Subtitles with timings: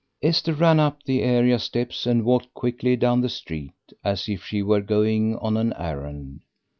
[0.23, 3.73] Esther ran up the area steps and walked quickly down the street,
[4.03, 6.41] as if she were going on an errand.